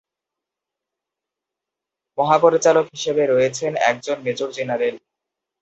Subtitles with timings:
[2.17, 4.95] মহাপরিচালক হিসেবে রয়েছেন একজন মেজর জেনারেল।